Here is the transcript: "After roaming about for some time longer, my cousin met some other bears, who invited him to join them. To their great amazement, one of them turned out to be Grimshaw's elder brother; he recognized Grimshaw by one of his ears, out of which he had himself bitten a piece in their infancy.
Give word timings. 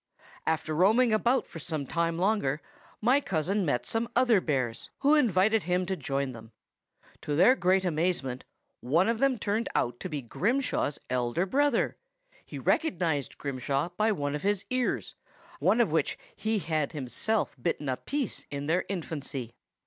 "After 0.47 0.73
roaming 0.73 1.13
about 1.13 1.45
for 1.45 1.59
some 1.59 1.85
time 1.85 2.17
longer, 2.17 2.59
my 3.01 3.21
cousin 3.21 3.63
met 3.63 3.85
some 3.85 4.09
other 4.15 4.41
bears, 4.41 4.89
who 5.01 5.13
invited 5.13 5.61
him 5.65 5.85
to 5.85 5.95
join 5.95 6.31
them. 6.31 6.53
To 7.21 7.35
their 7.35 7.53
great 7.53 7.85
amazement, 7.85 8.43
one 8.79 9.07
of 9.07 9.19
them 9.19 9.37
turned 9.37 9.69
out 9.75 9.99
to 9.99 10.09
be 10.09 10.19
Grimshaw's 10.23 10.97
elder 11.11 11.45
brother; 11.45 11.97
he 12.43 12.57
recognized 12.57 13.37
Grimshaw 13.37 13.89
by 13.95 14.11
one 14.11 14.33
of 14.33 14.41
his 14.41 14.65
ears, 14.71 15.13
out 15.63 15.79
of 15.79 15.91
which 15.91 16.17
he 16.35 16.57
had 16.57 16.93
himself 16.93 17.55
bitten 17.61 17.87
a 17.87 17.95
piece 17.95 18.47
in 18.49 18.65
their 18.65 18.85
infancy. 18.89 19.53